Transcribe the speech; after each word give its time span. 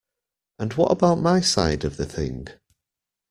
And 0.57 0.73
what 0.73 0.91
about 0.91 1.19
my 1.19 1.41
side 1.41 1.83
of 1.85 1.97
the 1.97 2.07
thing? 2.07 2.47